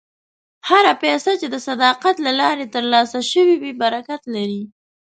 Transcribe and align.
هره 0.69 0.93
پیسه 1.03 1.31
چې 1.41 1.47
د 1.49 1.55
صداقت 1.67 2.15
له 2.25 2.31
لارې 2.41 2.65
ترلاسه 2.75 3.19
شوې 3.31 3.55
وي، 3.61 3.71
برکت 3.81 4.21
لري. 4.35 4.63